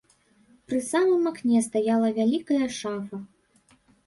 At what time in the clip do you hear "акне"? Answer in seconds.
1.31-1.61